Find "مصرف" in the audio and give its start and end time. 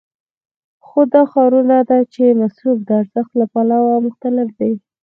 2.41-2.77